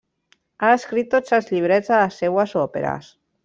Ha 0.67 0.71
escrit 0.77 1.11
tots 1.11 1.37
els 1.39 1.51
llibrets 1.51 1.95
de 1.95 2.03
les 2.03 2.21
seues 2.23 2.59
òperes. 2.67 3.17